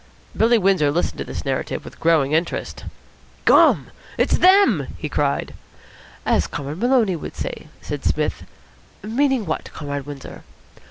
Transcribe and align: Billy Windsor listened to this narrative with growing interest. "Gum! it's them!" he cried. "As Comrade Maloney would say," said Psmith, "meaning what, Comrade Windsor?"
Billy 0.35 0.57
Windsor 0.57 0.89
listened 0.91 1.19
to 1.19 1.23
this 1.23 1.45
narrative 1.45 1.85
with 1.85 1.99
growing 1.99 2.31
interest. 2.31 2.85
"Gum! 3.45 3.91
it's 4.17 4.39
them!" 4.39 4.87
he 4.97 5.07
cried. 5.07 5.53
"As 6.25 6.47
Comrade 6.47 6.79
Maloney 6.79 7.15
would 7.15 7.35
say," 7.35 7.67
said 7.81 8.03
Psmith, 8.03 8.43
"meaning 9.03 9.45
what, 9.45 9.71
Comrade 9.73 10.07
Windsor?" 10.07 10.41